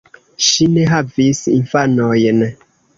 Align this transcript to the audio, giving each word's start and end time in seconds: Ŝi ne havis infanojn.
Ŝi 0.45 0.67
ne 0.77 0.87
havis 0.95 1.45
infanojn. 1.59 2.47